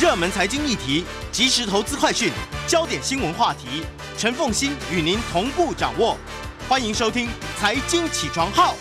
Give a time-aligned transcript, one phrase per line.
[0.00, 2.30] 热门财经议题、即时投资快讯、
[2.68, 3.82] 焦点新闻话题，
[4.16, 6.16] 陈凤欣与您同步掌握。
[6.68, 7.26] 欢迎收听
[7.58, 8.76] 《财经起床号》。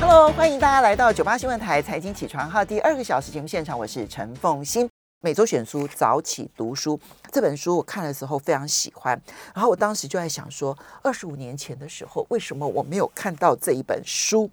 [0.00, 4.88] Hello，欢迎大家来到九八新闻台《财经起床号》第二个小时节目现场，我是陈凤欣。
[5.20, 7.00] 每周选书早起读书
[7.32, 9.20] 这本书我看的时候非常喜欢，
[9.52, 14.48] 然后我当时就在想说，二十五年前的时候，为什么我没有看到这一本书？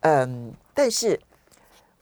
[0.00, 1.20] 嗯，但是。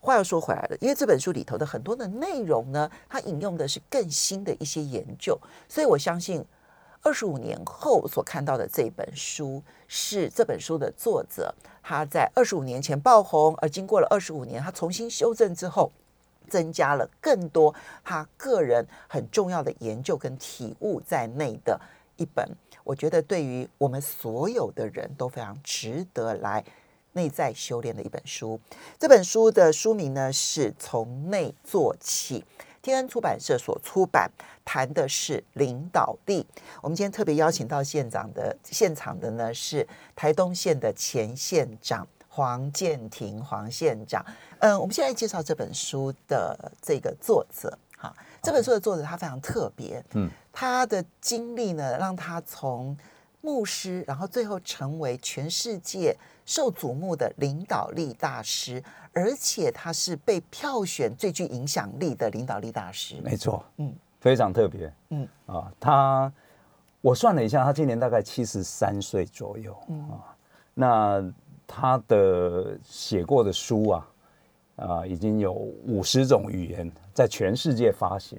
[0.07, 5.37] 话又说回来了，因为这本书里头的很多的内容呢，它引用的是更新的一些研究，
[5.69, 6.45] 所以我相信
[7.03, 15.91] 二十五年后所看到的这本书，是这本书的作者他在二十五年前爆红，而经过了二十五年，他重新修正之后，
[16.49, 21.81] 增加了更多他个人很重要的研究跟体悟在内的
[22.17, 22.49] 一本，
[22.85, 26.65] 我觉得对于我们所有的人都非常值得来。
[27.17, 28.61] 内在修炼的一本书，
[28.99, 32.45] 这本书的书名呢是从内做起，
[32.83, 34.31] 天恩出版社所出版，
[34.67, 36.47] 谈的是领导力。
[36.83, 44.23] 我们今天特别邀请到县长的现场的呢是台东县的前县长黄建庭黄县长。
[44.59, 52.95] 嗯，我们现在介绍这本书的这个作者哈，这本书的作者他非常特别，嗯，他的经历呢让他从
[53.41, 56.15] 牧师，然后最后成为全世界。
[56.47, 63.21] 受瞩目的领导力大师，而且他是被票选最具影响力的领导力大师。
[63.21, 65.29] 没错，嗯，非常特别，嗯。
[65.47, 66.33] 啊，他
[67.01, 70.09] 我算了一下，他今年大概七十三岁左右，嗯。
[70.09, 70.37] 啊，
[70.73, 71.33] 那
[71.67, 74.09] 他的写过的书啊
[74.77, 78.39] 啊，已经有五十种语言在全世界发行，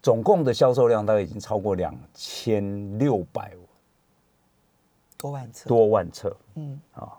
[0.00, 3.52] 总共的销售量大概已经超过两千六百
[5.18, 6.80] 多万册，多万册，嗯。
[6.94, 7.12] 啊。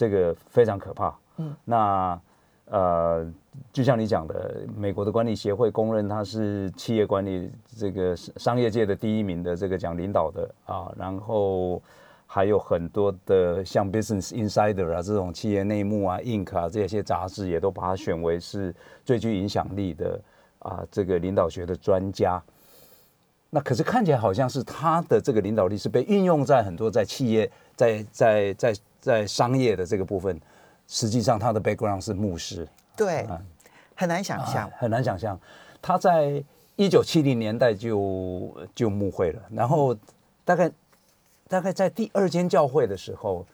[0.00, 1.14] 这个非常可怕。
[1.36, 2.18] 嗯，那
[2.64, 3.30] 呃，
[3.70, 11.82] 就像你讲的，美国的管理协会公认他是企业管理这个商业界的第一名的这个讲领导的啊，然后
[12.26, 18.74] 还有很多的像 Business Insider 啊这种企业内幕啊、Inc 啊这些杂志也都把他选为是
[19.04, 20.18] 最具影响力的
[20.60, 22.42] 啊这个领导学的专家。
[23.50, 28.72] 那可是看起来好像是他的这个领导力是被运用在很多在企业在在在。
[28.72, 30.38] 在在商业的这个部分，
[30.86, 33.26] 实际上他的 background 是牧师，对，
[33.94, 35.40] 很难想象，啊，很难想象。
[35.80, 36.44] 他在
[36.76, 39.96] 一九七零年代就就牧会了，然后
[40.44, 40.70] 大概
[41.48, 43.46] 大概在第二间教会的时候，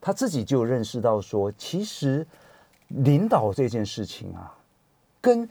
[0.00, 2.24] 他自己就认识到说，其实
[2.86, 4.56] 领导这件事情啊，
[5.20, 5.50] 跟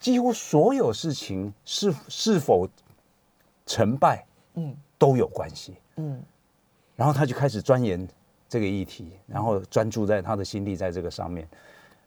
[0.00, 2.68] 几乎所有事情是是否
[3.66, 4.24] 成败，
[4.54, 6.22] 嗯，都有关系，嗯，
[6.96, 8.08] 然后他就开始钻研。
[8.48, 11.48] 这个议题，然后专注在他的心力在这个上面，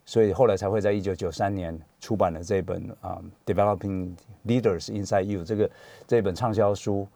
[0.06, 5.68] 所以后来才会在一九九三年出版了这本啊、um, Developing Leaders Inside You 这个
[6.06, 7.08] 这本畅销书。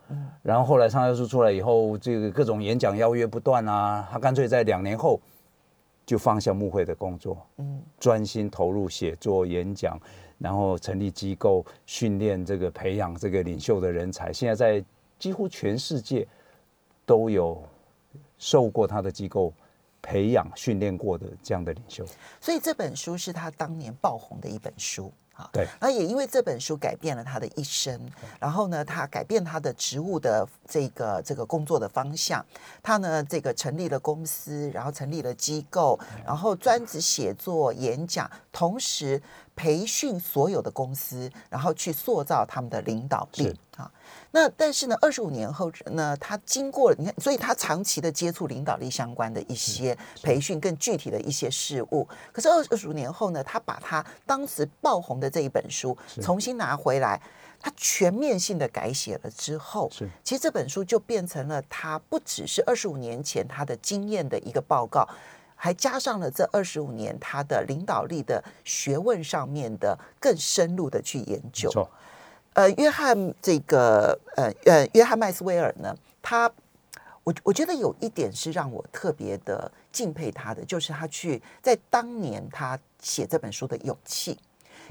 [0.42, 5.22] 然后后来畅销书出来以后，这个各种演讲邀约不断啊，他干脆在两年后
[6.08, 9.96] 就放下幕会的工作，嗯，专心投入写作、演讲，
[10.40, 14.34] 然后成立机构训练这个培养这个领袖的人才。
[14.34, 14.84] 现在在
[15.20, 16.28] 几乎全世界
[17.06, 17.64] 都有。
[18.42, 19.54] 受过他的机构
[20.02, 22.06] 培养训练过的这样的领袖，
[22.40, 25.50] 所以这本书是他当年爆红的一本书啊。
[25.52, 28.00] 对，那也因为这本书改变了他的一生，
[28.40, 32.44] 然后呢，他改变他的职务的这个这个工作的方向。
[32.82, 39.22] 他呢，这个成立了公司，然后成立了机构，然后专职写作、演讲，同时
[39.59, 43.92] 培训所有的公司，然后去塑造他们的领导力啊。
[44.31, 52.08] 那但是呢，二十五年后呢，他经过了你看，所以他长期的接触领导力相关的一些培训，更具体的一些事物。
[52.31, 57.22] 可是二十五年后呢，他把他当时爆红的这一本书重新拿回来，
[57.59, 65.06] 他全面性的改写了之后，是其实这本书就变成了他不只是二十五年前他的经验的一个报告，
[65.62, 71.70] 还加上了这二十五年他的领导力的学问上面的更深入的去研究。
[72.53, 76.50] 呃，约翰这个呃呃，约翰麦斯威尔呢，他
[77.26, 84.38] 我我觉得有一点是让我特别的敬佩他的，就是他去在当年他写这本书的勇气。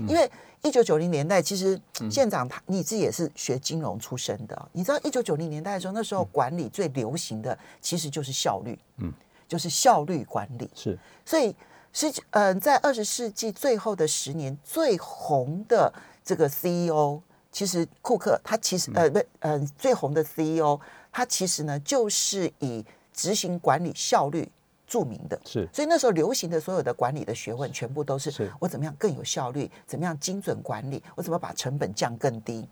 [0.06, 0.30] 因为
[0.62, 1.78] 一九九零年代，其实
[2.08, 9.12] 县长他你自己也是学金融出身的，你知道一九九零年代的时候，那时候管理最流行的其实就是效率，嗯，
[9.48, 11.56] 就是效率管理是，所以
[11.92, 15.92] 是嗯、呃，在二十世纪最后的十年最红的
[16.22, 17.20] 这个 CEO。
[17.50, 20.78] 其实库克他其实呃不呃最红的 CEO，
[21.10, 24.46] 他其实呢就是以执行管理效率
[24.86, 25.40] 著名的。
[25.46, 32.68] 是，所以那时候流行的所有的管理的学问，全部都，是我怎么样更有效率，怎么样精准管理，我怎么把成本降更低。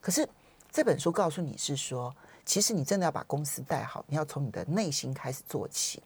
[0.00, 0.26] 可是
[0.70, 6.02] 这本书告诉你是说，其实你真的要把公司带好，你要从你的内心开始做起。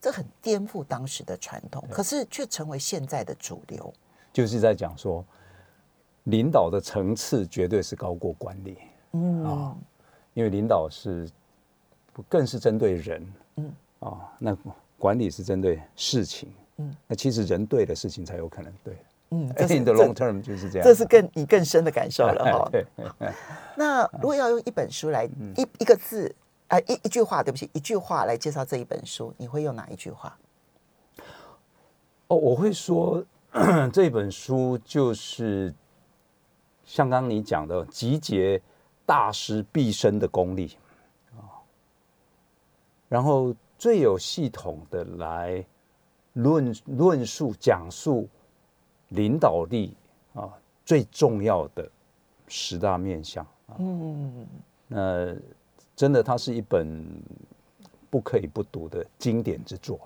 [0.00, 3.92] 这很颠覆当时的传统，可是却成为现在的主流。
[4.32, 5.22] 就是在讲说，
[6.24, 8.78] 领导的层次绝对是高过管理。
[9.12, 9.76] 嗯啊、哦，
[10.32, 11.28] 因为领导是
[12.28, 13.34] 更是针对人。
[13.56, 13.66] 嗯
[13.98, 14.56] 啊、哦，那
[14.96, 16.50] 管理是针对事情。
[16.76, 18.96] 嗯，那其实人对的事情才有可能对。
[19.30, 20.86] 嗯， in the long term 就是这样。
[20.86, 22.68] 这是更你更深的感受了 哈。
[22.70, 22.86] 对。
[23.76, 25.24] 那如果要用一本书来
[25.56, 26.34] 一一个字。
[26.70, 30.38] 啊，一一句话，对不起，一句话来介绍这一本书，你会用哪一句话？
[32.28, 33.24] 哦，我会说
[33.92, 35.74] 这本书就是
[36.84, 38.62] 像刚刚你讲的，集结
[39.04, 40.78] 大师毕生的功力
[41.36, 41.58] 啊，
[43.08, 45.66] 然后最有系统的来
[46.34, 48.28] 论论述、讲述
[49.10, 49.94] 领导力
[50.34, 50.50] 啊
[50.84, 51.88] 最重要的
[52.48, 53.76] 十大面相啊。
[53.78, 54.46] 嗯，
[54.88, 55.36] 那。
[55.96, 57.04] 真的，它是一本
[58.08, 60.00] 不可以不读的经典之作。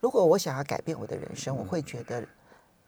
[0.00, 2.26] 如果我想要改变我的人生，我会觉得。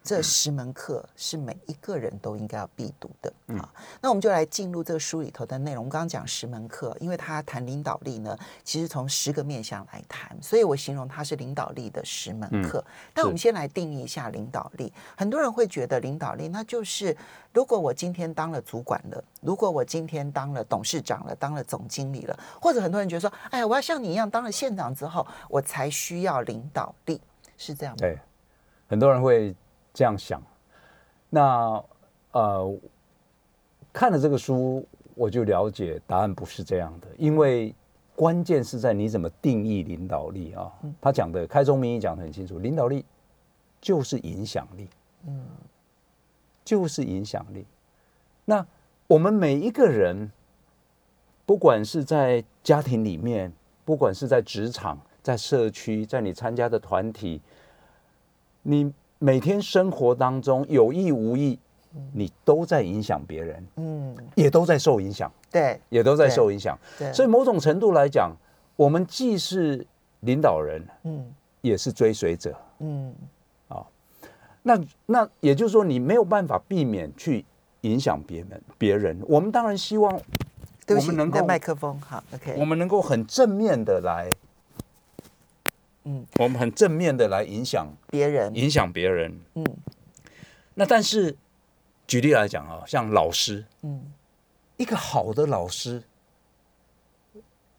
[0.07, 3.69] 这十门课是每一个人都应该要必读的啊。
[4.01, 5.87] 那我们就来进入这个书里头的内容。
[5.87, 12.85] 我刚刚讲十门课，因为他谈领导力呢，其实从十个面向来谈，所以我形容它是领导力的十门课。
[13.13, 14.93] 但我们先来定义一下领导力。
[15.17, 17.17] 很多人会觉得领导力那就是，
[17.53, 27.21] 如果我今天当了主管了，如果我今天当了董事长了，当了总经理了，或者很多人觉得说，哎呀，我要像你一样当了县长之后，我才需要领导力，
[27.59, 27.99] 是这样吗？
[27.99, 28.17] 对，
[28.87, 29.53] 很多人会。
[29.97, 30.43] 这样想，
[31.31, 31.83] 那
[32.33, 32.79] 呃，
[33.95, 37.75] 看了这个书，我就了解答案不是这样的，因为
[38.15, 40.71] 关键是在你怎么定义领导力啊。
[41.01, 43.07] 他讲的开宗明义讲的很清楚，领导力
[43.81, 44.87] 就是影响力，
[45.27, 45.47] 嗯，
[46.63, 47.65] 就是影响力。
[48.45, 48.67] 那
[49.07, 50.31] 我们每一个人，
[51.47, 53.51] 不管是在家庭里面，
[53.87, 57.41] 不管是在职场、在社区、在你参加的团体，
[58.61, 58.93] 你。
[59.19, 61.59] 每天生活当中有意无意，
[62.13, 67.13] 你都在影响别人，嗯，也都在受影响，对，也都在受影响，对。
[67.13, 68.31] 所以某种程度来讲，
[68.77, 69.87] 我们既是
[70.21, 71.33] 领导人，嗯，
[71.63, 73.15] 也是追随者，嗯，
[73.69, 73.87] 啊，
[74.63, 77.45] 那那也就是说，你没有办法避免去
[77.81, 79.19] 影响别人，别人。
[79.27, 80.13] 我们当然希望，
[80.89, 84.31] 我们能够麦克风好，OK，我们能够很正面的来。
[86.09, 89.41] 嗯，我们很正面的来影响别人，影响别人。
[89.55, 89.67] 嗯，
[90.75, 91.37] 那但是
[92.07, 94.13] 举例来讲啊，像老师，嗯，
[94.77, 96.01] 一个好的老师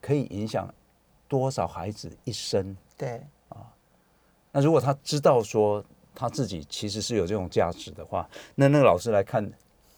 [0.02, 0.74] 可以影响
[1.30, 2.76] 多少孩子一生？
[2.98, 3.72] 对啊，
[4.52, 5.82] 那如果他知道说
[6.14, 9.50] 他自己其实是有这种价值的话，那那个老师来看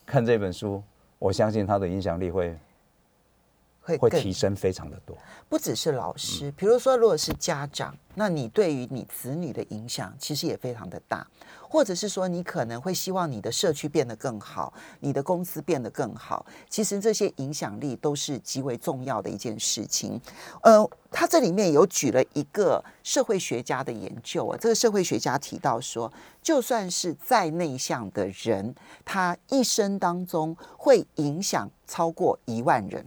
[0.05, 0.83] 看这本书，
[1.17, 2.55] 我相信他的影响力会。
[3.97, 11.25] 会提升非常的多，不只是老师，比如说，如果是家长，那你对于你子女的影响其实也非常的大，
[11.69, 20.19] 或者是说，你可能会希望你的社区变得更好，你的公司变得更好，其实这些影响力都是极为重要的一件事情。
[20.61, 28.75] 呃，他这里面有举了一个社会学家的研究啊，这个社会学家提到说，就算是再内向的人，
[29.05, 33.05] 他一生当中会影响超过一万人。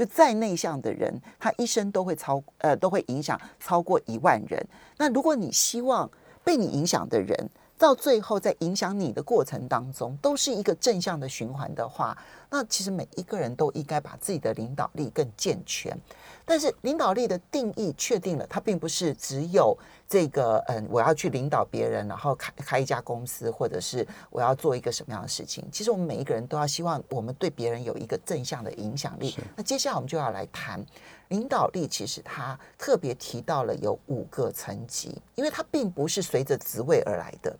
[0.00, 4.66] 就再内向的人，他一生都会超呃都会影响超过一万人。
[4.96, 6.10] 那如果你希望
[6.42, 12.14] 被你影响的人，到最后在影响你的过程当中，都是一个正向的循环的话，
[12.50, 15.98] 那其实每一个人都应该把自己的领导力更健全。
[16.44, 19.74] 但是领导力的定义确定了，它并不是只有
[20.06, 25.66] 这个，嗯，我要去领导别人，然后开开一家公司，或者是我要做一个什么样的事情。
[25.72, 29.34] 其实我们每一个人都要希望我们对别人有一个正向的影响力。
[29.56, 30.84] 那接下来我们就要来谈
[31.28, 37.56] 领导力，其实它特别提到了有五个层级，因为它并不是随着职位而来的，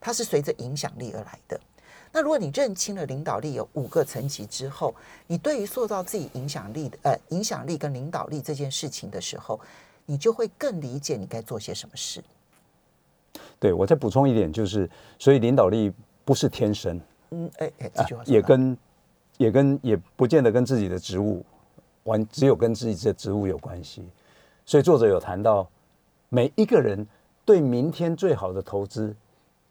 [0.00, 1.60] 它是随着影响力而来的。
[2.10, 4.94] 那如果你认清了领导力有五个层级之后，
[5.26, 9.60] 你对于塑造自己影响力的呃影响力跟领导力这件事情的时候，
[10.06, 12.24] 你就会更理解你该做些什么事。
[13.60, 14.88] 对，我再补充一点，就是
[15.18, 15.92] 所以领导力
[16.24, 16.98] 不是天生，
[17.30, 18.78] 嗯，哎哎，这句话、啊、也跟
[19.36, 21.44] 也跟也不见得跟自己的职务
[22.04, 24.02] 完，只有跟自己的职务有关系。
[24.64, 25.68] 所以作者有谈到，
[26.30, 27.06] 每一个人
[27.44, 29.14] 对明天最好的投资，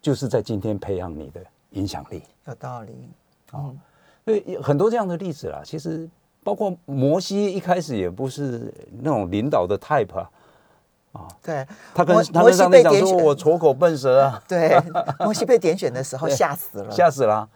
[0.01, 1.41] 就是在今天培养你的。
[1.71, 3.09] 影响力有道理，
[3.53, 3.77] 嗯，
[4.23, 5.61] 所以很多这样的例子啦。
[5.65, 6.09] 其实
[6.43, 10.29] 包括摩西一开始也不是那种领导的 type 啊，
[11.11, 14.81] 啊，对，他跟摩他跟上帝讲说：“摩西被点选我拙口笨舌啊。”对，
[15.19, 17.49] 摩西被点选的时候 吓死了，吓死了啊。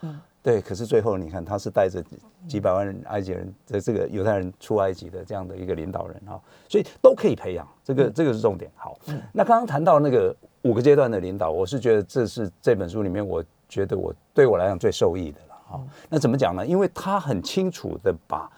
[0.43, 2.03] 对，可是最后你看，他是带着
[2.47, 6.33] 几百万埃及人的这个犹太人出埃及的这样的一个领导人啊，
[6.67, 8.71] 所以都可以培养，这个这个是重点。
[8.75, 8.97] 好，
[9.31, 15.81] 那刚刚谈到那个五个阶段的领导，我是觉得这是这本书里面我觉得我对我来讲最受益的了啊。
[16.09, 16.65] 那怎么讲呢？
[16.65, 18.49] 因为他很清楚的把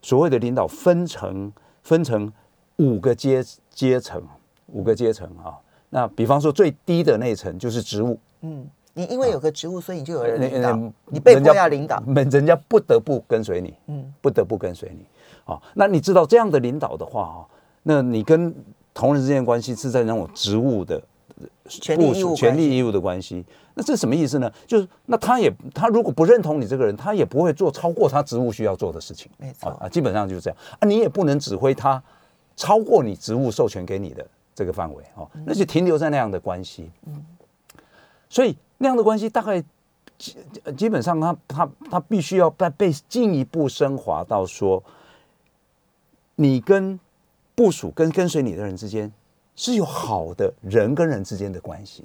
[0.00, 2.32] 所谓的领导分成分成
[2.76, 4.22] 五个阶阶层，
[4.68, 5.58] 五个阶层啊。
[5.90, 8.66] 那比方说最低的那层就是职务，嗯。
[8.92, 10.76] 你因为有个职务，所以你就有人领导。
[11.06, 15.06] 你被迫要领导，人家不得不跟随你，嗯，不得不跟随你。
[15.44, 17.48] 好，那你知道这样的领导的话哈，
[17.84, 18.54] 那你跟
[18.92, 21.00] 同仁之间的关系是在那种职务的
[21.66, 23.44] 权利义务、权利义务的关系。
[23.74, 24.52] 那这什么意思呢？
[24.66, 29.30] 就是那他也他如果不认同你这个人，他也不会做超过他职务需要做的事情。
[29.38, 30.86] 没错啊，基本上就是这样啊。
[30.86, 32.02] 你也不能指挥他
[32.56, 36.90] 超过你职务授权给你的这个范围哦，那就停留在那样的关系。
[37.06, 37.24] 嗯，
[38.28, 38.56] 所以。
[38.82, 39.62] 那样的关系大概
[40.16, 40.36] 基
[40.74, 44.82] 基本上他，他他他必须要被被进一步升华到说，
[46.34, 46.98] 你跟
[47.54, 49.12] 部署跟跟随你的人之间
[49.54, 52.04] 是有好的人跟人之间的关系。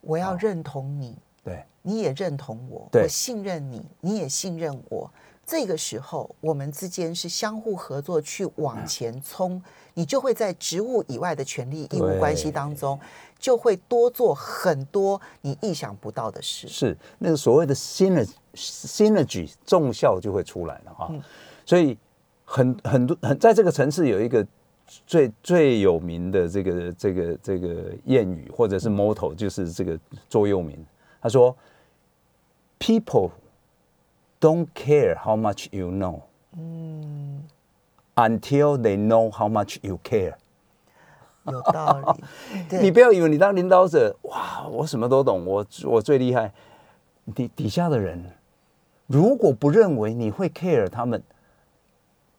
[0.00, 5.08] 我要认同你，对，你也认同我，我信任你，你也信任我。
[5.46, 9.62] 这个时候，我们之间是相互合作去往前冲，
[9.94, 12.98] 你就会在职务以外的权利义务关系当中。
[13.38, 21.08] 就会多做很多你意想不到的事，是那个所谓的 synergy synergy 重效就会出来了哈。
[21.10, 21.22] 嗯、
[21.64, 21.96] 所以
[22.44, 24.44] 很很多很在这个城市有一个
[25.06, 30.84] 最最有名的这个这个这个谚语或者是 motto，就是这个座右铭。
[31.20, 31.54] 他说
[32.78, 33.30] ：“People
[34.40, 36.22] don't care how much you know，
[36.56, 37.44] 嗯
[38.16, 40.34] ，until they know how much you care。”
[41.50, 46.52] 有道理， 你不要以为你当领导者，哇，我什么都懂，我我最厉害。
[47.34, 48.24] 底底下的人
[49.06, 51.22] 如果不认为你会 care 他们，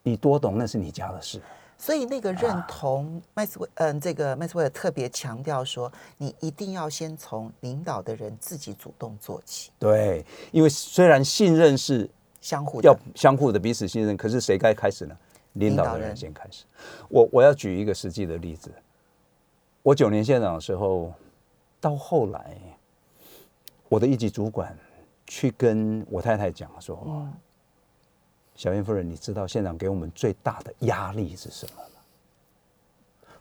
[0.04, 1.42] 你多懂那是你家的事。
[1.78, 9.72] 所以那个认同麦斯威，嗯，这个麦斯威尔特别强调说，你一定要先从领导的人自己主动做起。
[9.80, 12.10] 对，因为虽然信任是
[12.42, 15.16] 相互要相互的彼此信任，可是谁该开始呢？
[15.54, 16.66] 领导的人先开始。
[17.08, 18.72] 我我要举一个实际的例子。
[19.82, 21.14] 我九年县长的时候，
[21.80, 22.58] 到后来，
[23.88, 24.78] 我的一级主管
[25.26, 27.34] 去跟我太太讲说：“嗯、
[28.56, 31.90] 小燕夫人，你知道县长给我们最大的压力是什么吗？”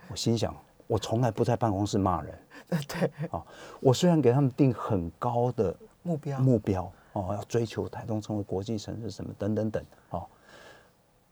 [0.09, 2.39] 我心想，我从来不在办公室骂人，
[2.71, 3.45] 对，哦，
[3.81, 10.25] 我虽然给他们定很高的目标，目标哦，要追求台东成为国际城市，什么等等等，哦，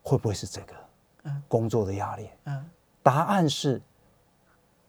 [0.03, 0.75] 会不会是这个？
[1.23, 2.29] 嗯，工作的压力？
[2.45, 2.69] 嗯，
[3.05, 3.81] 答案是。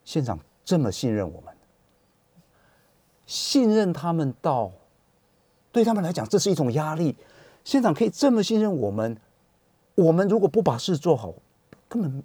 [0.08, 1.54] 县长这么信任我们，
[3.26, 4.72] 信任他们到
[5.70, 7.14] 对他们来讲，这是一种压力。
[7.66, 9.18] 县长可以这么信任我们，
[9.96, 11.34] 我们如果不把事做好，
[11.90, 12.24] 根本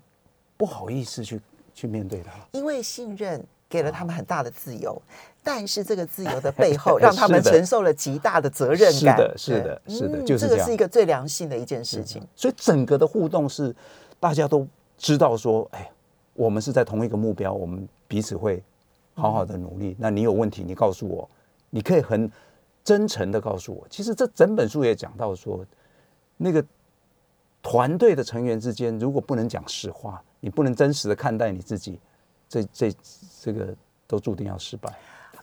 [0.56, 1.40] 不好意思去
[1.74, 2.30] 去面对他。
[2.52, 5.10] 因为信任给了他们很大的自由，啊、
[5.42, 9.18] 但是这个自由的背后， 让他们承受了极大的责任感。
[9.18, 12.24] 是的，是的，是的，就是这个是一个最良性的一件事情。
[12.36, 13.74] 所以整个的互动是
[14.20, 14.64] 大家都
[14.96, 15.90] 知道说，哎。
[16.34, 18.62] 我们是在同一个目标，我们彼此会
[19.14, 19.96] 好好的努力。
[19.98, 21.28] 那你有问题，你告诉我，
[21.70, 22.30] 你可以很
[22.82, 23.86] 真诚的告诉我。
[23.88, 25.64] 其实这整本书也讲到说，
[26.36, 26.64] 那个
[27.62, 32.00] 团队的成员之间，如果不能讲实话，你不能真实的看待你自己，
[32.48, 32.92] 这这
[33.40, 33.74] 这个
[34.06, 34.92] 都注定要失败。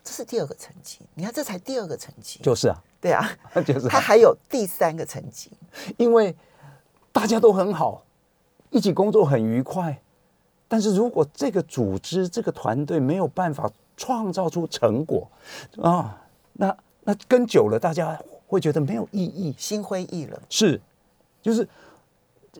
[0.03, 2.39] 这是第二个层级，你看这才第二个层级。
[2.41, 3.29] 就是啊，对啊，
[3.65, 3.87] 就是。
[3.87, 5.51] 他还有第三个层级，
[5.97, 6.35] 因为
[7.11, 8.03] 大家都很好，
[8.69, 10.01] 一起工作很愉快。
[10.71, 15.27] 但是如果这个组织、这个团队没有办法创造出成果
[15.81, 16.21] 啊，
[16.53, 20.39] 那那跟久了，大家会觉得没有意义，心灰意冷。
[20.47, 20.79] 是，
[21.41, 21.67] 就是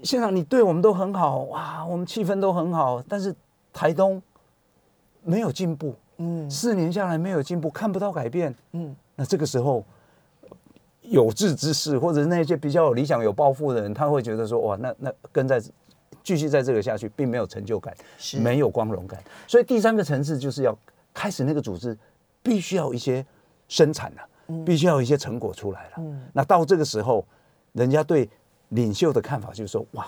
[0.02, 3.34] 现场你对我们都很好哇，我们气氛都很好，但是
[3.72, 4.20] 台东
[5.24, 9.86] 没有进步，嗯，四年下来没有进步，看不到改变，嗯，那这个时候
[11.04, 15.62] 有志之士或者是那些比较有理想、有抱负的人，他会觉得说哇，那那跟在。
[16.30, 17.92] 继续在这个下去，并没有成就感，
[18.34, 19.20] 没有光荣感。
[19.48, 20.78] 所以第三个层次就是要
[21.12, 21.98] 开始那个组织
[22.44, 23.26] 必须要有一些
[23.68, 25.94] 生产了，嗯、必须要有一些成果出来了。
[25.98, 27.26] 嗯、那到这个时候，
[27.74, 28.30] 人家对
[28.68, 30.06] 领袖的看法就是说：哇，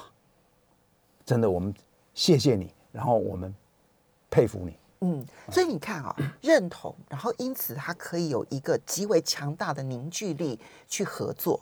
[1.26, 1.74] 真的，我们
[2.14, 3.52] 谢谢你，然后我们
[4.30, 4.78] 佩服你。
[5.00, 11.60] 嗯，所以你看啊、哦，认同，然后因此他可以有一个极为强大的凝聚力去合作。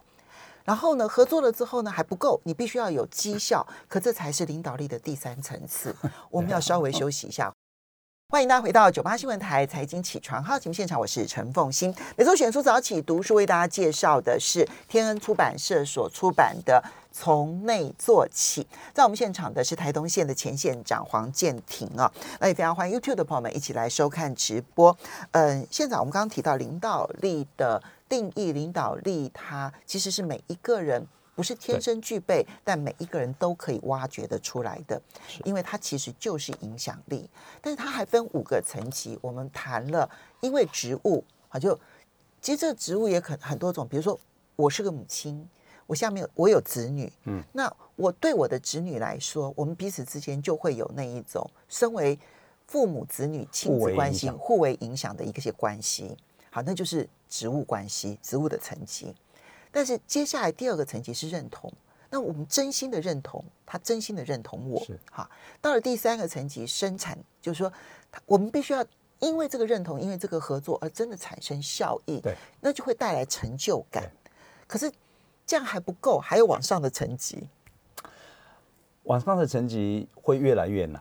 [0.69, 5.95] 然后呢，合作了之后呢，还不够，你必须要有绩效，可这才是领导力的第三层次。
[6.29, 7.51] 我们要稍微休息一下。
[8.31, 11.91] 欢迎大家回到九八新闻台财经起床号节目现场，我是陈凤欣。
[12.15, 16.79] 每周选出早起读书为大家介绍的是天恩出版社所出版的
[17.11, 18.63] 《从内做起》。
[18.93, 24.95] 在我们现场的是台东县的前县长黄建庭啊，那也非常欢迎 YouTube 的朋友们一起来收看直播。
[25.31, 31.07] 嗯，县长，我们刚刚提到领导力的定义，领导力它其实是每一个人。
[31.35, 35.01] 不是天生具备，但每一个人都可以挖掘得出来的，
[35.45, 37.29] 因为它其实就是影响力。
[37.61, 40.09] 但是它还分五个层级，我们谈了，
[40.41, 41.73] 因为植物啊，就
[42.41, 44.19] 其实这个植物也可很多种，比如说
[44.57, 45.47] 我是个母亲，
[45.87, 52.19] 我下面有我有子女，嗯，那我对我的子女来说，我们彼此之间就会有那一种身为
[52.67, 56.17] 父母子女亲子关系互为影响的一些关系。
[56.49, 59.15] 好，那就是职务关系，职务的层级。
[59.71, 61.71] 但是接下来第二个层级是认同，
[62.09, 65.29] 那我们真心的认同他，真心的认同我，哈。
[65.61, 67.71] 到了第三个层级生产，就是说，
[68.25, 68.83] 我们必须要
[69.19, 74.11] 因为这个认同，因为这个合作而真的产生效益，对，那就会带来成就感。
[74.65, 74.91] 可是
[75.45, 77.47] 这样还不够，还有往上的层级，
[79.03, 80.99] 往上的层级会越来越难。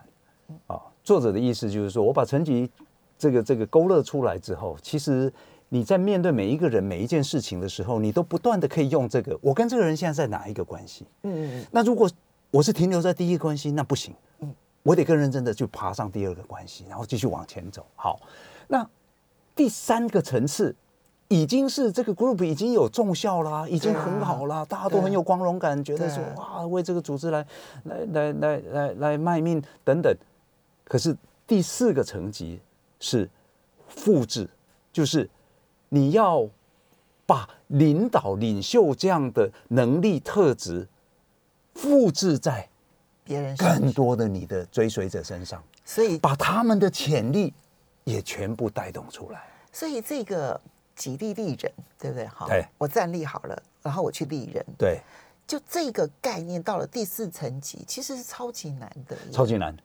[0.67, 2.71] 啊，作者的意思就是说，我把层级
[3.19, 5.33] 这个这个勾勒出来之后，其实。
[5.71, 9.39] 你在面对每一个人、每一件事情的时候，你都不断的可以用这个。
[9.43, 11.07] 我跟这个人现在在哪一个关系？
[11.25, 11.67] 嗯嗯。
[11.71, 12.11] 那如果
[12.51, 14.15] 我是停留在第一个关系，那不行。
[14.41, 14.55] 嗯。
[14.83, 17.85] 我得更认真的去爬上第二个关系，然后继续往前走。
[17.95, 18.19] 好，
[18.69, 18.89] 那
[19.55, 20.75] 第三个层次
[21.29, 27.47] 已经是这个 group 已经有重效啦，已经很好啦，大家都很有光荣感，觉得说哇，为这个组织来
[27.85, 30.17] 来来来来来卖命等等。
[30.85, 31.15] 可是
[31.47, 32.59] 第四个层级
[33.01, 33.29] 是
[33.87, 34.49] 复制，
[34.91, 35.29] 就是。
[35.91, 36.49] 你要
[37.27, 40.87] 把领导、领袖这样的能力特质
[41.75, 42.69] 复制在
[43.25, 47.53] 别人更多的你的追随者身上，所以把他们的潜力
[48.05, 49.47] 也全部带动出来。
[49.73, 50.61] 所以这个
[50.95, 52.27] 己立立人，对不对？
[52.27, 54.65] 好，对，我站立好了，然后我去利人。
[54.79, 55.01] 对，
[55.47, 59.77] 就这个概念到了第四层级，其实是超级难的，超级难，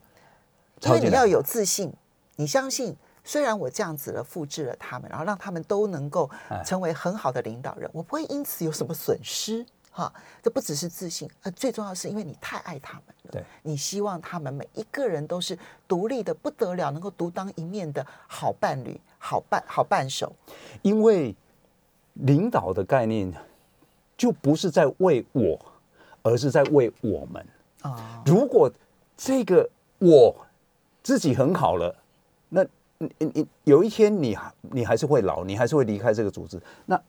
[0.82, 1.92] 因为你要有自信，
[2.36, 2.96] 你相信。
[3.24, 6.30] 虽然我这样子了复制了他们，然后让他们都能够
[6.64, 10.12] 成为很好的领导人，我不会因此有什么损失哈。
[10.42, 15.58] 这不只是自信，呃，最重要的是因为你太爱他们了，对，你希望他们每一个人都是
[15.88, 20.30] 独立的不得了，能够独当一面的好伴侣、好伴、好伴手。
[20.82, 21.34] 因为
[22.14, 23.32] 领导的概念
[24.16, 25.58] 就不是在为我，
[26.22, 27.46] 而是在为我们
[27.80, 28.22] 啊。
[28.26, 28.70] 如果
[29.16, 30.46] 这个我
[31.02, 31.96] 自己很好了，
[32.48, 32.64] 那
[33.18, 36.60] 你你有一天你还你还是会老，你还是会离开这个组织。
[36.86, 37.00] 那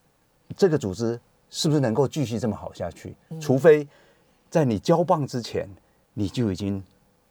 [0.55, 3.15] 这个组织是不是能够继续这么好下去？
[3.39, 3.87] 除非
[4.49, 5.67] 在你交棒之前，
[6.13, 6.83] 你就已经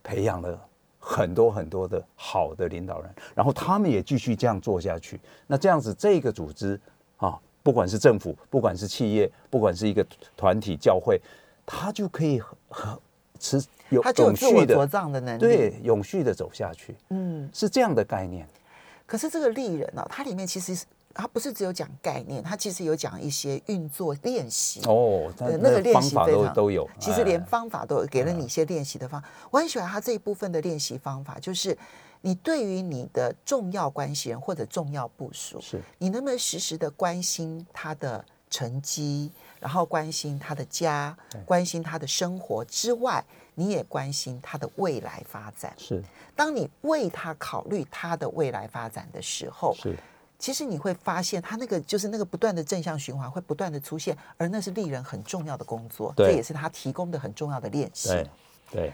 [0.03, 0.59] 培养了
[0.99, 5.21] 很多很多的好的领导人，然后他们也继续这样做下去。
[5.47, 6.81] 那这样子，这个组织
[7.17, 11.21] 啊，不管是政府，不管是企业，不管是一个团体、教会，
[11.65, 12.99] 它就可以很
[13.45, 13.63] 持。
[13.91, 18.49] 有永续的的能力，对，永续的走下去，嗯，是这样的概念。
[19.07, 26.89] 可是这个利人呢，它里面其实是它不是只有讲概念，它其实有讲一些运作练习哦，那个练习都都有。
[26.99, 29.29] 其实连方法都有给了你一些练习的方法。
[29.51, 31.77] 我很喜欢他这一部分的练习方法，就是
[32.23, 39.31] 你对于你的重要关系人或者重要部署，是你能不能时时的关心他的成绩，
[39.65, 43.25] 然后关心他的家，关心他的生活之外。
[43.57, 46.03] 你也关心他的未来发展，是。
[46.35, 49.97] 当你为他考虑他的未来发展的时候，是。
[50.41, 58.09] 其实你会发现，他那个就是那个不断的正向循环会不断的出现，而那是利人很重要的工作，这也是他提供的很重要的练习。
[58.09, 58.31] 对，
[58.73, 58.93] 对。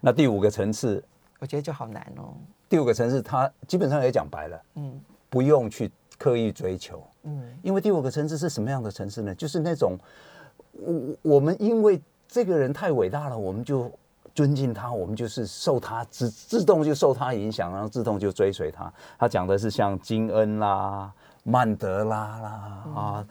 [0.00, 1.04] 那第五个层次，
[1.40, 2.32] 我觉得就好难哦。
[2.68, 9.34] 第五个层次，他基本上也讲白了，嗯，不用去刻意追求，嗯，因为第五个层次是什么样的层次呢？
[9.34, 9.98] 就是那种
[10.72, 12.00] 我我们因为。
[12.32, 13.90] 这个人太伟大了，我们就
[14.36, 18.92] 尊敬他，我们就是受他自自动就受他影响，然后自动就追随他。
[19.18, 23.26] 他讲的是像金恩啦、曼德拉啦、嗯、啊、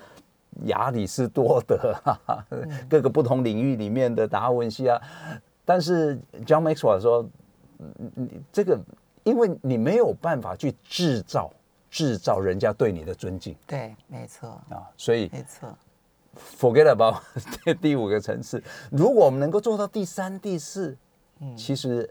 [0.65, 1.95] 亚里士多德
[2.89, 5.02] 各个不同领域里面的达文西啊。
[5.63, 7.25] 但是 John Maxwell 说，
[8.15, 8.78] 你这个
[9.23, 11.49] 因为你没有办法去制造
[11.89, 13.56] 制造人家对你的尊敬。
[13.65, 15.78] 对，没错啊，所以没错。
[16.58, 17.23] Forget about
[17.82, 18.63] 第五个层次。
[18.91, 20.95] 如果我们能够做到第三、第四，
[21.39, 22.08] 嗯，其实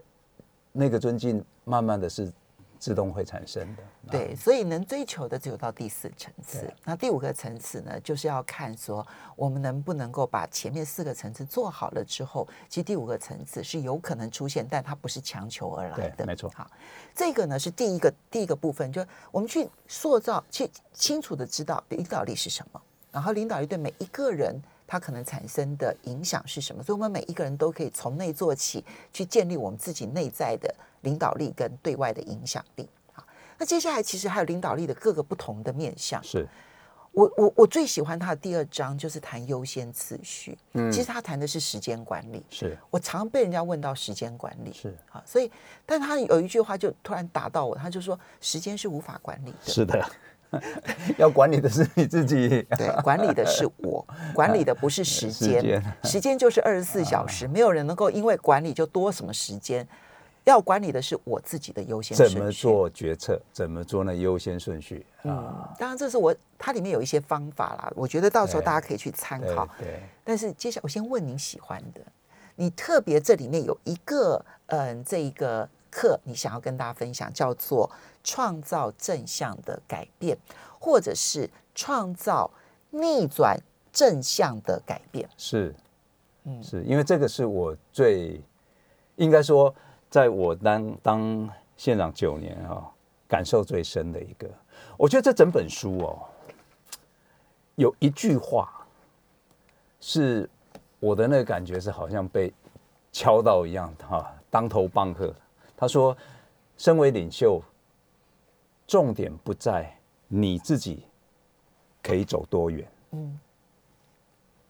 [0.71, 2.31] 那个尊敬慢慢的是
[2.79, 3.83] 自动会产生的。
[4.09, 6.73] 对，所以能追求的只有到第四层次。
[6.85, 16.15] 那第五个层次呢，就是要看说我们能不能够把前面四个层次做好了之后，其实第五个层次是有可能出现，但它不是强求而来的。
[16.17, 16.49] 对，没错。
[16.55, 16.65] 好，
[17.13, 24.59] 这个呢是第一个第一个部分，就我们去塑造，去清楚的知道领导力是什么，然后领导力对每一个人
[24.89, 32.89] 他可能产生的影响是什么，所以我们每一个人都可以从内做起，去建立我们自己内在的领导力跟对外的影响力。
[33.13, 33.23] 好
[33.59, 36.23] 那接下来其实还有领导力的各个不同的面向。
[36.23, 36.49] 是，
[37.11, 40.57] 我我我最喜欢他的第二章，就是谈优先次序。
[40.73, 42.43] 嗯，其实他谈的是时间管理。
[42.49, 44.73] 是我常被人家问到时间管理。
[44.73, 45.51] 是啊，所以，
[45.85, 49.71] 但他有一句话就突然打到我，他就说时间是无法管理的。
[49.71, 50.03] 是的，
[51.17, 52.65] 要管理的是你自己。
[52.77, 55.55] 对，管理的是我， 管理的不是时间。
[55.55, 59.87] 时间，时间就是二十四小时，没有人能够因为管理就多什么时间。
[60.45, 65.23] 要管理的是我自己的优先顺序，怎么做决策，怎么做那优先顺序啊？
[65.25, 69.67] 嗯，当然这是我它里面有一些方法啦，我觉得到时候大家可以去参考。
[69.77, 72.01] 对，对，但是接下来我先问您喜欢的，
[72.55, 77.87] 你特别这里面有一个嗯，这一个课你想要跟大家分享，叫做
[78.23, 80.37] 创造正向的改变，
[80.79, 82.49] 或者是创造
[82.89, 83.59] 逆转
[83.91, 85.29] 正向的改变。
[85.37, 85.73] 是，
[86.43, 88.41] 嗯，是因为这个是我最
[89.15, 89.73] 应该说。
[90.11, 92.89] 在我当当县长九年啊、哦，
[93.27, 94.49] 感受最深的一个，
[94.97, 96.25] 我觉得这整本书哦，
[97.75, 98.87] 有一句话
[100.01, 100.49] 是
[100.99, 102.51] 我的那个感觉是好像被
[103.11, 105.31] 敲到一样哈、哦，当头棒喝。
[105.77, 106.17] 他说
[106.75, 107.61] ：“身为领袖，
[108.89, 109.95] 重点不在
[110.27, 111.05] 你自己
[112.01, 113.39] 可以走多远，嗯，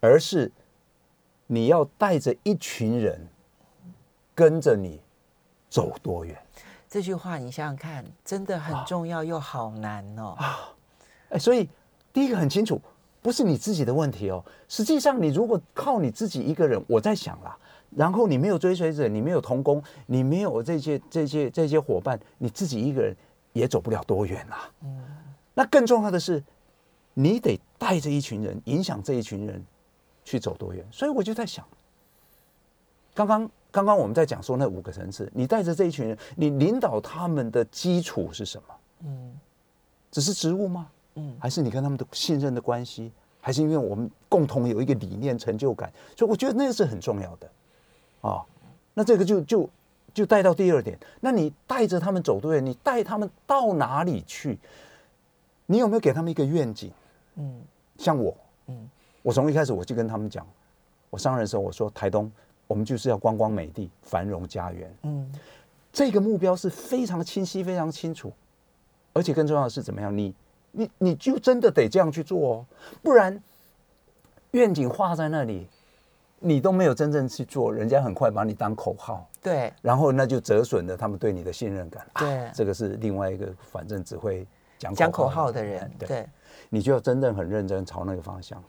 [0.02, 0.52] 而是
[1.48, 3.26] 你要带着一群人
[4.36, 5.02] 跟着你。”
[5.70, 6.36] 走多远？
[6.90, 10.34] 这句话你想想看，真的很重要又好难哦。
[10.40, 10.74] 啊，
[11.30, 11.70] 哎，所以
[12.12, 12.82] 第一个很清楚，
[13.22, 14.44] 不是你自己的问题哦。
[14.68, 17.56] 实际上，你如果靠你自己一个人，我在想啦，
[17.96, 23.16] 然后你没有追随者，你没有同工，你没有这些这些这些伙伴，你自己一个人
[23.54, 24.72] 也走不了多远啦。
[24.82, 25.04] 嗯，
[25.54, 26.44] 那更重要的是，
[27.14, 29.64] 你得带着一群人，影响这一群人
[30.24, 30.86] 去走多远。
[30.92, 31.66] 所以我就在想，
[33.14, 33.50] 刚刚。
[33.72, 38.76] 刚刚我们在讲说那五个层次，你带着这一群人，你领导他们的基础是什么？
[39.02, 39.40] 嗯，
[40.10, 40.90] 只是职务吗？
[41.14, 43.12] 嗯，还是你跟他们的信任的关系？
[43.40, 45.94] 还是因为我们共同有一个理念、成就感？
[46.18, 47.48] 所以我觉得那个是很重要的。
[48.22, 48.46] 啊、哦，
[48.96, 49.70] 那这个就就
[50.14, 50.98] 就带到第二点。
[51.22, 52.66] 那你带着他们走多远？
[52.66, 54.58] 你带他们到哪里去？
[55.66, 56.92] 你有没有给他们一个愿景？
[57.36, 57.62] 嗯，
[57.98, 58.36] 像我，
[58.68, 58.90] 嗯，
[59.22, 60.46] 我从一开始我就跟他们讲，
[61.10, 62.32] 我上任的时候我说台东。
[62.68, 64.96] 我们就是要观光美地、繁荣家园。
[65.02, 65.28] 嗯，
[65.92, 68.32] 这个目标是非常清晰、非常清楚，
[69.12, 70.16] 而且更重要的是怎么样？
[70.16, 70.36] 你、
[70.74, 72.66] 你、你就真的得这样去做哦，
[73.02, 73.42] 不然
[74.52, 75.68] 愿景画在那里，
[76.40, 79.28] 你都没有真正去做，人家很快把你当口号。
[79.42, 82.06] 对，然后那就折损了他们对你的信任感。
[82.16, 84.46] 对，啊，这个是另外一个，反正只会
[84.78, 85.92] 讲讲口号的人。
[85.98, 86.30] 对，对，
[86.70, 88.62] 你就要真正很认真朝那个方向。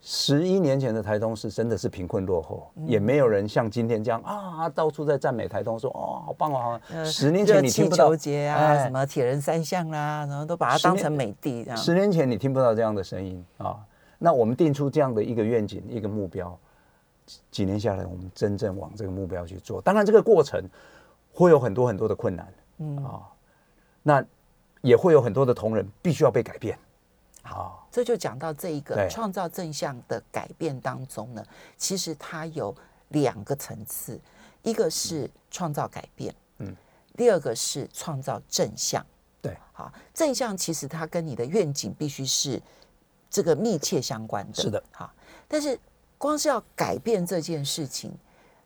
[0.00, 6.80] 十一年前的台东是真的是贫困落后，嗯、也没有人像今天这样啊，到处在赞美台东说，说哦好棒哦。
[6.92, 11.76] 呃、十年前你听不到节啊，哎、什么铁人三项啦，然后都把它当成美地这样。
[11.76, 13.76] 十年前你听不到这样的声音啊。
[14.18, 16.58] 那我们定出这样的一个愿景，一个目标，
[17.50, 19.80] 几年下来，我们真正往这个目标去做。
[19.80, 20.62] 当然，这个过程
[21.32, 23.04] 会有很多很多的困难，嗯。
[23.04, 23.22] 啊，
[24.02, 24.24] 那
[24.80, 26.78] 也会有很多的同仁必须要被改变。
[27.42, 31.44] 好，这就讲到这一个创造正向的改变当中呢，
[31.76, 32.74] 其实它有
[33.08, 34.20] 两个层次，
[34.62, 36.76] 一个是创造改变，嗯，
[37.16, 39.04] 第二个是创造正向，
[39.40, 42.60] 对，好，正向其实它跟你的愿景必须是
[43.30, 45.12] 这个密切相关的，是的，哈，
[45.46, 45.78] 但是
[46.16, 48.12] 光是要改变这件事情，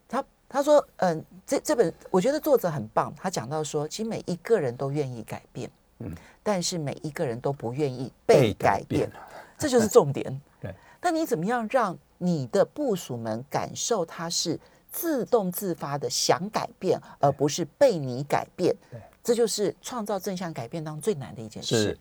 [0.09, 5.70] 他他说，嗯，这这本我觉得作者很棒，他讲到说，其实每一个人都愿意改变。
[6.05, 9.12] 嗯，但是每一个人都不愿意被改变，改变
[9.57, 10.40] 这就是重点。
[10.61, 14.59] 对，但你怎么样让你的部署们感受他是
[14.90, 18.75] 自动自发的想改变，而不是被你改变？
[18.90, 21.96] 对，这就是创造正向改变当中最难的一件事。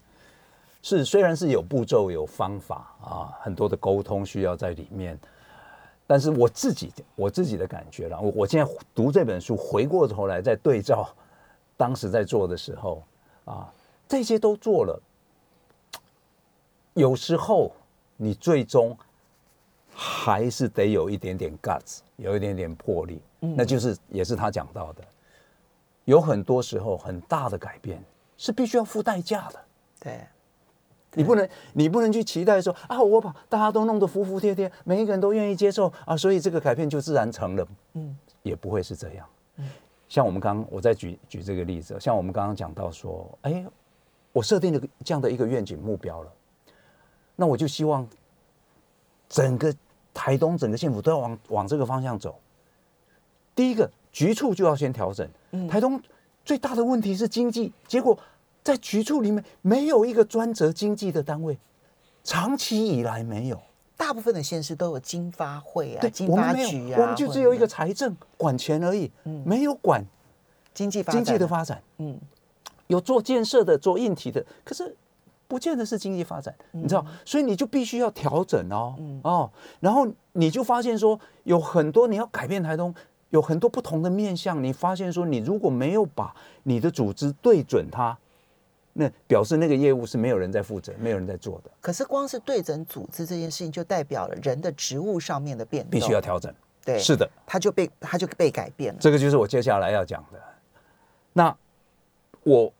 [0.82, 5.20] 是，虽然是有步骤、有方法啊，很多的沟通需要在里面，
[6.08, 11.08] 但是我自己我自己的感觉了，我我现在读这本书，回过头来再对照
[11.78, 13.04] 当时在做的时候
[13.46, 13.72] 啊。
[14.08, 15.02] 这些都做了，
[16.96, 17.72] 有时候
[18.18, 18.98] 你最终
[19.96, 25.04] 还是得有一点点 guts，有一点点魄力，嗯，那就是也是他讲到的，
[26.04, 28.04] 有很多时候很大的改变
[28.36, 29.60] 是必须要付代价的。
[30.02, 30.20] 对，
[31.16, 37.68] 你不能，你不能去期待说啊，我把大家都弄得服服帖帖，每一个人都愿意接受啊，所以这个改变就自然成了。
[37.94, 39.28] 嗯，也不会是这样。
[39.58, 39.68] 嗯，
[40.08, 43.66] 像我们刚刚我再举举这个例子，像我们刚刚讲到说，哎，
[44.32, 46.32] 我设定了这样的一个愿景目标了，
[47.36, 48.08] 那我就希望
[49.28, 49.74] 整个
[50.14, 52.40] 台东整个幸福都要往往这个方向走。
[53.54, 55.30] 第一个局处就要先调整。
[55.70, 56.02] 台东
[56.46, 58.18] 最大的问题是经济，结果
[58.64, 61.58] 在局处里面没有一个专责经济的单位，
[62.24, 63.60] 长期以来没有。
[63.98, 70.04] 大部分的县市都有经发会啊，对，经发局啊，我们没有，我们就只有一个财政管钱而已，嗯，没有管
[70.74, 71.82] 经济经济的发展。
[71.98, 72.20] 嗯，
[72.88, 74.96] 有做建设的，做硬体的，可是
[75.48, 82.94] 不见得是经济发展，你知道，所以你就必须要调整哦，哦，然后你就发现说有很多你要改变台东。
[83.32, 88.18] 有很多不同的面向，你发现说，你如果没有把你的组织对准它，
[88.94, 91.72] 那表示那个业务是没有人在负责，没有人在做的。
[91.80, 96.54] 可是光是对准组织这件事情，就代表了人的职务上面的变动，必须要调整。
[96.84, 99.00] 对，是的，他就被他就被改变了。
[99.00, 100.40] 这个就是我接下来要讲的。
[101.34, 101.56] 那
[102.44, 102.74] 我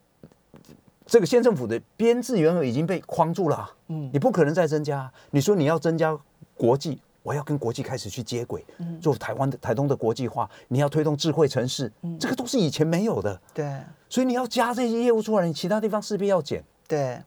[1.06, 5.10] 这个县政府的编制原本已经被框住了，嗯，你不可能再增加。
[5.30, 6.18] 你说你要增加
[6.56, 7.00] 国际。
[7.22, 8.64] 我要跟国际开始去接轨，
[9.00, 10.48] 做台湾的台东的国际化。
[10.68, 13.40] 你要推动智慧城市，这个都是以前没有的。
[13.54, 16.62] 对，所以你要加这些业务出来，你其他地方势必要减。
[16.88, 17.22] 对，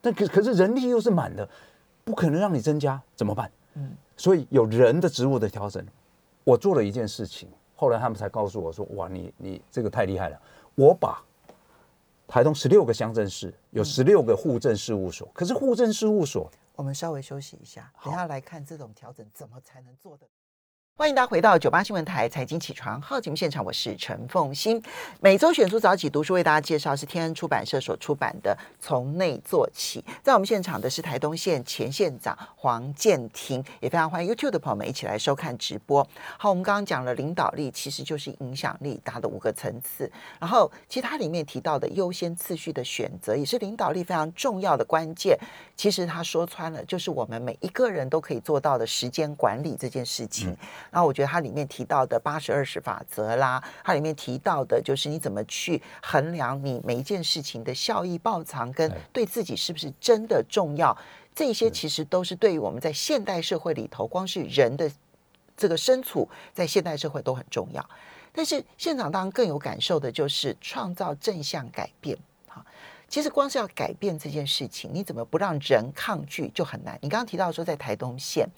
[0.00, 1.48] 但可可是人力又是满的，
[2.04, 3.50] 不可能让你增加，怎么办？
[3.74, 5.84] 嗯，所以有人的职务的调整。
[6.44, 10.38] 我做了一件事情，后来他们才告诉我说：“哇，你你这个太厉害了！”
[10.74, 11.22] 我把
[12.26, 16.50] 台东十六个乡镇市有十六个户政事务所，可是户政事务所。
[16.80, 20.26] 我们稍微休息一下，等下来看这种调整怎么才能做的。
[21.00, 24.82] 欢迎大家回到九八新闻台财经起床号节目现场，我是陈凤欣。
[25.18, 30.04] 每周选书早起读书，为大家介绍是天恩出版社所出版的《从内做起》。
[30.22, 36.06] 在我们现场的是台东县前县长黄建庭，也非常欢迎 YouTube 的朋友们一起来收看直播。
[36.36, 40.12] 好，我们刚刚讲了领导力，其实就是影响力大的五个层次。
[40.38, 45.38] 然后，其实它里面提到的优先次序的选择，也是领导力非常重要的关键。
[45.74, 50.54] 其实他说穿了，就是我们每一个人都可以做到的时间管理这件事情。
[50.90, 60.96] 然后我觉得它里面提到的八十二十法则啦，它里面提到的就是你怎么去衡量你每一件事情的效益报偿跟对自己是不是真的重要，
[61.34, 64.90] 这些其实都是对于我们在现代社会里头，光是人的
[65.56, 67.88] 这个身处在现代社会都很重要。
[68.32, 72.18] 但是现场当然更有感受的就是创造正向改变。
[72.48, 72.64] 哈，
[73.08, 76.98] 其实光是要改变这件事情，你怎么不让人抗拒就很难。
[77.00, 78.48] 你刚刚提到说在台东县。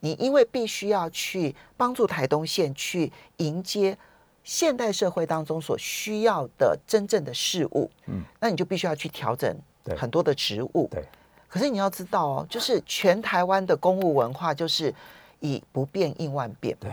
[0.00, 3.96] 你因为必须要去帮助台东县去迎接
[4.42, 9.54] 现代社会当中所需要的真正的事物，嗯，那你就必须要去调整
[9.96, 11.04] 很多的职务，对。
[11.46, 14.94] 可是你要知道哦，就是全台湾的公务文化就是
[15.40, 16.92] 以不变应万变，对。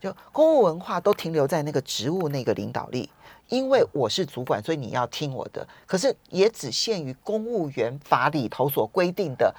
[0.00, 3.08] 就公务文化都停留在那个职务那个领导力，
[3.48, 5.64] 因为我是主管，所以你要听我的。
[5.86, 9.54] 可是也只限于公务员法里头所规定的，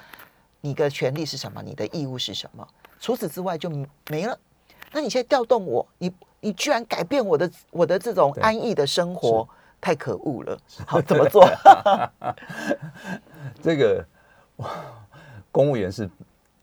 [0.60, 2.68] 你的权利是什么，你的义务是什么。
[3.04, 3.68] 除此之外就
[4.08, 4.38] 没了。
[4.90, 9.46] 那你现在调动我，你你居然改变我的我的这种安逸的生活，
[9.78, 10.58] 太可恶了。
[10.86, 11.46] 好，怎么做？
[13.62, 14.02] 这个
[15.52, 16.08] 公务员是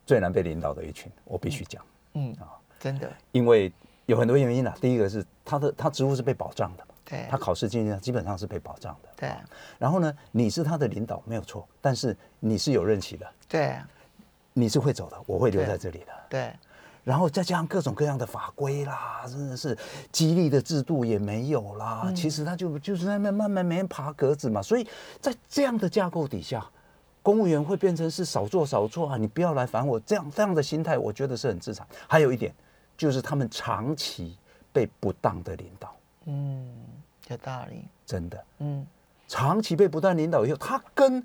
[0.04, 1.86] 最难被领导的一群，我必须讲。
[2.14, 3.72] 嗯啊，真的，因为
[4.08, 4.76] 有很多原因啊。
[4.82, 9.30] 第一个是他的他职务是被保障的，对，他考试经验基本上是被保障的，对。
[9.78, 13.78] 然后呢，你是他的领导没有错，但是你是有任期的，对。
[14.54, 16.08] 你是会走的，我会留在这里的。
[16.30, 16.54] 对，
[17.04, 19.78] 然后再加上各种各样的法规啦，真的是
[20.12, 22.04] 激励的制度也没有啦。
[22.06, 24.62] 嗯、其实他就就是在那慢慢慢慢爬格子嘛。
[24.62, 24.86] 所以
[25.20, 26.66] 在这样的架构底下，
[27.24, 30.00] 公务员会变成是少做少错啊，你不要来烦我。
[30.02, 31.88] 这样这样的心态，我觉得是很自残。
[32.08, 32.54] 还有一点
[32.98, 34.38] 就是他们长期
[34.74, 35.96] 被不当的领导。
[36.26, 36.68] 嗯，
[37.30, 37.86] 有道理。
[38.06, 38.44] 真的。
[38.60, 38.86] 嗯，
[39.28, 41.24] 长期被不当领导以后，他跟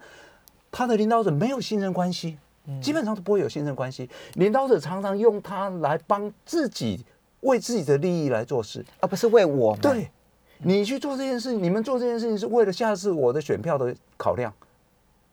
[0.71, 2.39] 他的领导者没有信任关系。
[2.83, 7.05] 基本上都不会有信任关系，领导者常常用他来帮自己，
[7.41, 9.81] 为自己的利益来做事，而不是为我们。
[9.81, 10.11] 对，
[10.59, 14.53] 你去做这件事，你们做这件事情是为了下次我的选票的考量，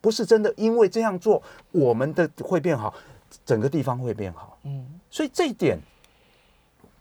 [0.00, 1.42] 不是真的因为这样做
[1.72, 2.94] 我们的会变好，
[3.44, 4.58] 整个地方会变好。
[4.62, 5.78] 嗯，所以这一点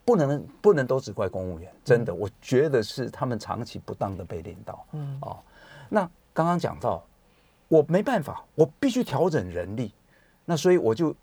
[0.03, 4.85] 不能不能都只怪公务员，真的，我觉得是他们长期不当的被领导。
[4.93, 5.37] 嗯，哦，
[5.89, 7.05] 那刚刚讲到，
[7.67, 9.93] 我没办法，我必须调整人力。
[10.45, 11.15] 那所以我就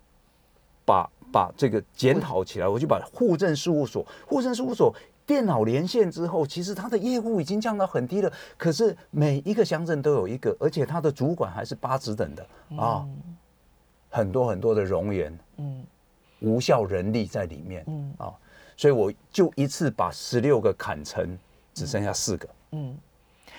[0.85, 4.93] 把把这个检讨起来，我就把户政事务所，户政事务所
[5.25, 8.31] 电脑连线之后，其实它的业务已经降到很低了。
[8.57, 12.45] 可是每一个乡镇都有一个，而且它的主管还是八职等的
[12.77, 13.05] 啊，
[14.09, 15.85] 很多很多的容颜，嗯，
[16.41, 18.13] 无效人力在里面，嗯。
[18.17, 18.33] 啊，
[18.75, 21.37] 所以我就一次把十六个砍成
[21.73, 22.97] 只剩下四个，嗯，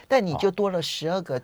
[0.09, 1.41] 但你就多了十二个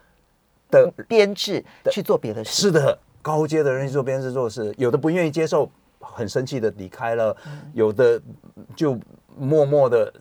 [0.70, 5.70] 的编制去做别的事，是的，高阶的人去做编制做事，有的不愿意接受。
[6.00, 7.36] 很生气的离开了，
[7.74, 8.22] 有的
[8.76, 8.96] 就
[9.36, 10.12] 默默的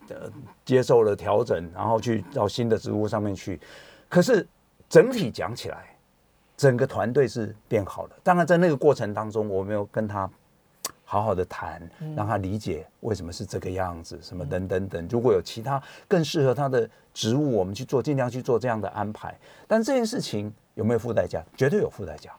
[0.65, 3.59] 接受了调整，然后去到新的职务上面去。
[4.09, 4.45] 可是
[4.89, 5.95] 整体讲起来，
[6.57, 8.15] 整个团队是变好了。
[8.23, 10.29] 当然，在那个过程当中，我没有跟他
[11.05, 11.79] 好好的谈，
[12.15, 15.07] 让他理解为什么是这个样子，什么等等等。
[15.11, 19.37] 如果有其他更适合他的职务，我们去做，尽量去做这样的安排。
[19.67, 21.43] 但这件事情有没有付代价？
[21.55, 22.31] 绝对有付代价。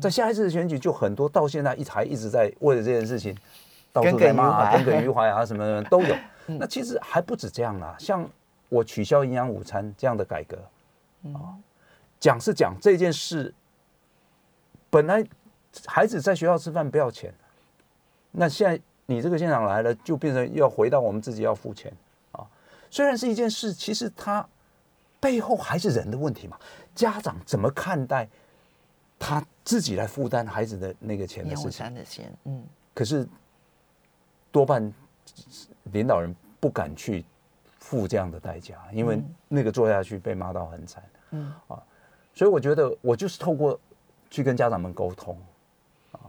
[0.00, 3.36] 在下一次的选举，就很多到现在一还一直在为了这件事情
[3.92, 6.14] 到处在骂，耿耿于怀啊，什么的都有。
[6.46, 8.28] 那其实还不止这样啦，像
[8.68, 10.58] 我取消营养午餐这样的改革
[11.32, 11.56] 啊，
[12.20, 13.52] 讲是讲这件事，
[14.90, 15.24] 本来
[15.86, 17.34] 孩子在学校吃饭不要钱，
[18.30, 21.92] 那现在你这个县长来了，就变成要回到我们自己要付钱
[22.32, 22.46] 啊。
[22.90, 24.46] 虽然是一件事，其实它
[25.18, 26.56] 背后还是人的问题嘛，
[26.94, 28.28] 家长怎么看待？
[29.26, 33.26] 他自己来负担孩子的那个钱的事情，的钱，嗯，可是
[34.52, 34.92] 多半
[35.84, 37.24] 领导人不敢去
[37.78, 41.50] 付这样的代价，因为那个做下去被骂到很惨，嗯。
[41.68, 41.82] 啊，
[42.34, 43.80] 所以我觉得我就是透过
[44.28, 45.38] 去跟家长们沟通
[46.12, 46.20] 啊，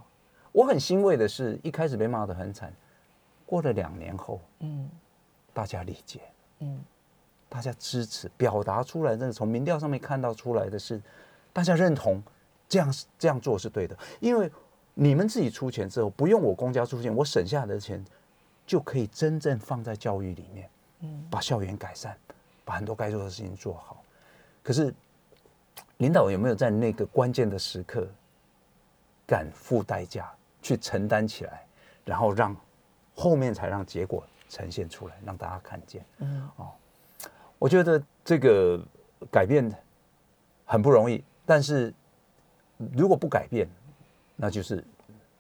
[0.54, 2.72] 我很欣慰的是一开始被骂得很惨，
[3.46, 4.90] 过了两年后，嗯，
[5.54, 6.22] 大家理解，
[6.60, 6.82] 嗯，
[7.50, 11.02] 大家支持，表达出来，那个从民调上面看到出来的是
[11.52, 12.24] 大家认同。
[12.68, 14.52] 这样这样做是对的，因为
[14.94, 18.04] 你们自己出钱之后，不用我公家出钱，我省下的钱
[18.66, 20.70] 就可以真正放在教育里面，
[21.02, 22.18] 嗯，把校园改善，
[22.64, 24.02] 把很多该做的事情做好。
[24.64, 24.94] 可是
[25.98, 28.08] 领导有没有在那个关键的时刻
[29.28, 31.66] 敢付代价去承担起来，
[32.04, 32.56] 然后让
[33.16, 36.04] 后面才让结果呈现出来，让大家看见？
[36.18, 36.72] 嗯，哦，
[37.60, 38.84] 我觉得这个
[39.32, 39.72] 改变
[40.66, 41.94] 很不容易，但是。
[42.96, 43.68] 如果不改变，
[44.36, 44.84] 那就是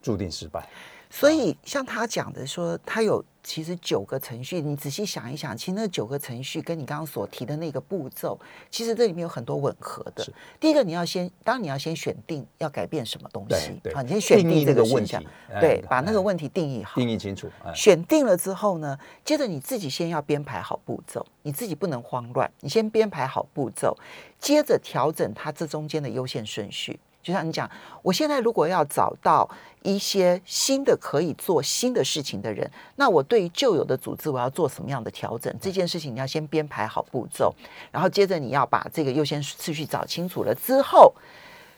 [0.02, 0.68] 注定失败。
[1.08, 4.60] 所以，像他讲的说，他有其实九个程序。
[4.60, 8.38] 你仔细想一想，其实那九个程序跟你刚刚所提的那个步骤，
[8.70, 10.28] 其实这里面有很多吻合的。
[10.60, 15.16] 第一个，你要先，当你要先选定要改变什么东西，好，你先选定这个问题，
[15.62, 17.50] 对，把那个问题定义好，定义清楚。
[17.74, 23.96] 选定了之后呢，接着你自己先要编排好步骤，你自己不能慌乱，你先编排好步骤，
[24.40, 27.00] 接着调整它这中间的优先顺序。
[27.26, 27.68] 就像你讲，
[28.04, 29.50] 我现在如果要找到
[29.82, 35.52] 一些新的可以做新的事情的人，那我对于旧有的组织，我要做什么样的调整？
[35.60, 37.52] 这件事情你要先编排好步骤，
[37.92, 41.12] 然后接着你要把这个优先次序找清楚了之后，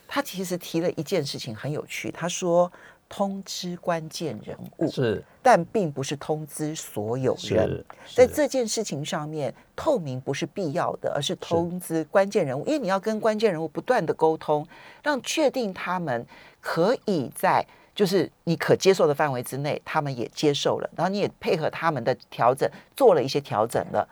[0.05, 2.69] 他其实提了一件事情很有趣，他说。
[3.09, 7.85] 通知关键人物是，但并不是通知所有人。
[8.13, 14.67] 在这件事情上面，透明不是必要的，而是通知关键人物，因为你要跟关键人物不断的沟通，
[15.01, 16.25] 让确定他们
[16.59, 17.65] 可以在
[17.95, 24.07] 就是你可接受的范围之内，他们也接受了，然后你也配合他们的调整，做了一些调整了，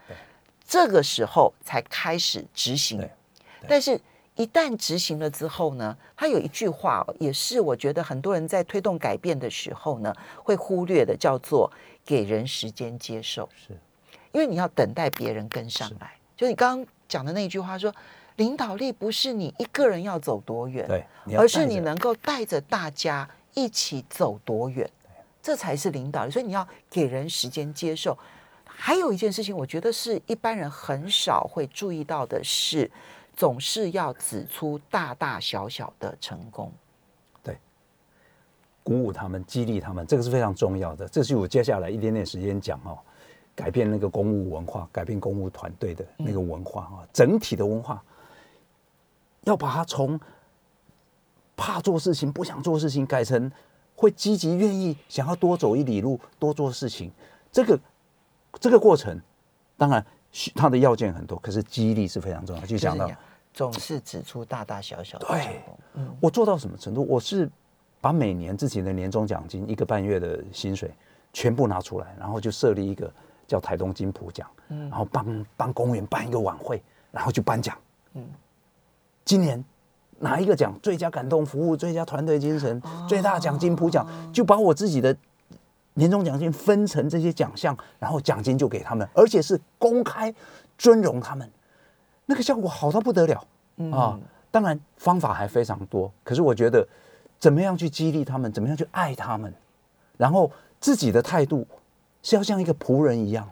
[0.66, 3.08] 这个时候才开始执行。
[3.68, 4.00] 但是。
[4.36, 11.72] 一旦执行了之后呢，他有一句话，也是我觉得很多人在推动改变的时候呢，会忽略的，叫做
[12.06, 13.48] 给人时间接受。
[13.56, 13.72] 是，
[14.34, 16.16] 因为你要等待别人跟上来。
[16.36, 17.94] 就你刚刚讲的那句话说，
[18.36, 21.06] 领导力不是你一个人要走多远，对，
[21.38, 24.90] 而是你能够带着大家一起走多远，
[25.42, 26.32] 这才是领导力。
[26.32, 28.18] 所以你要给人时间接受。
[28.66, 32.92] 还有一件事情，我觉得是一般人很少会注意到的是。
[33.36, 36.72] 总是要指出大大小小的成功，
[37.44, 37.60] 对，
[38.82, 41.06] 鼓舞他们，激励他们，这个是非常重要的。
[41.10, 42.98] 这是我接下来一点点时间讲哦，
[43.54, 48.02] 改变那个公务文化，改变公务团队的那个文化啊，整体的文化，
[49.42, 50.18] 要把它从
[51.58, 53.52] 怕做事情、不想做事情，改成
[53.96, 57.12] 会积极、愿意、想要多走一里路、多做事情。
[57.52, 57.80] 这个
[58.62, 59.20] 这个过程，
[59.78, 60.06] 当然。
[60.54, 62.66] 他的要件很多，可是激励是非常重要。
[62.66, 63.10] 就讲到
[63.56, 65.78] 总是指出大大小小的成功。
[65.94, 67.08] 嗯，我做到什么程度？
[67.08, 67.50] 我是
[68.02, 70.92] 把每年自己的年终奖金一个半月的薪水
[71.32, 73.10] 全部拿出来，然后就设立一个
[73.48, 77.78] 叫台东金普奖，嗯，然后帮帮公务员办一个晚会，然后就颁奖。
[78.16, 78.28] 嗯，
[79.24, 79.64] 今年
[80.20, 80.78] 哪一个奖？
[80.84, 85.16] 最佳感动服务、最佳团队精神、最大奖金普奖，就把我自己的
[85.94, 90.34] 年终奖金分成这些奖项，然后奖金就给他们，而且是公开
[90.78, 91.50] 尊荣他们，
[92.26, 93.40] 那个效果好到不得了
[93.92, 94.18] 啊！
[94.18, 94.22] 嗯、
[94.52, 96.88] 当然方法还非常多，可是我觉得
[97.40, 99.54] 怎么样去激励他们，怎么样去爱他们，
[100.18, 101.68] 然后自己的态度
[102.24, 103.50] 是要像一个仆人一样，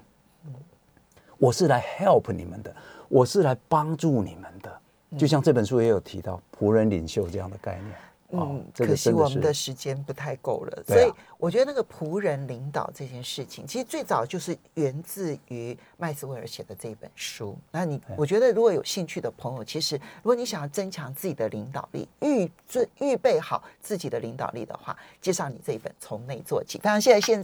[1.38, 2.76] 我是来 help 你们的，
[3.10, 4.82] 我是来帮助你们的，
[5.18, 7.94] 就像这本书也有提到仆人领袖这样的概念。
[8.34, 17.58] 嗯，可惜我们的时间不太够了，所以我觉得那个仆人领导这件事情，其实最早就是源自于麦斯威尔写的这一本书。
[17.72, 26.80] 那你，我觉得如果有兴趣的朋友，其实如果你想要增强自己的领导力，预准预备好自己的领导力的话，介绍你这一本《从内做起》。
[26.82, 27.44] 非常谢谢县